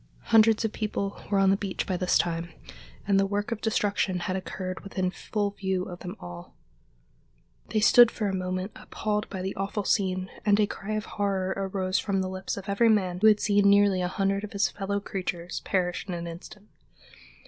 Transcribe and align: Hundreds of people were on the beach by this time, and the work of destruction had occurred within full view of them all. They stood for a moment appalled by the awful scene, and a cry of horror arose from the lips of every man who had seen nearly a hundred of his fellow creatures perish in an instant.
Hundreds 0.33 0.65
of 0.65 0.73
people 0.73 1.21
were 1.29 1.37
on 1.37 1.51
the 1.51 1.55
beach 1.55 1.85
by 1.85 1.95
this 1.95 2.17
time, 2.17 2.49
and 3.07 3.19
the 3.19 3.25
work 3.27 3.51
of 3.51 3.61
destruction 3.61 4.21
had 4.21 4.35
occurred 4.35 4.79
within 4.79 5.11
full 5.11 5.51
view 5.51 5.83
of 5.83 5.99
them 5.99 6.17
all. 6.19 6.55
They 7.69 7.81
stood 7.81 8.09
for 8.09 8.27
a 8.27 8.33
moment 8.33 8.71
appalled 8.75 9.29
by 9.29 9.43
the 9.43 9.55
awful 9.55 9.83
scene, 9.83 10.31
and 10.43 10.59
a 10.59 10.65
cry 10.65 10.93
of 10.95 11.05
horror 11.05 11.53
arose 11.55 11.99
from 11.99 12.21
the 12.21 12.29
lips 12.29 12.57
of 12.57 12.67
every 12.67 12.89
man 12.89 13.19
who 13.21 13.27
had 13.27 13.39
seen 13.39 13.69
nearly 13.69 14.01
a 14.01 14.07
hundred 14.07 14.43
of 14.43 14.53
his 14.53 14.69
fellow 14.71 14.99
creatures 14.99 15.59
perish 15.65 16.07
in 16.07 16.15
an 16.15 16.25
instant. 16.25 16.69